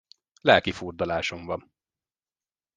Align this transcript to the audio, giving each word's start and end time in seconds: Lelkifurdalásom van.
Lelkifurdalásom 0.43 1.45
van. 1.47 1.71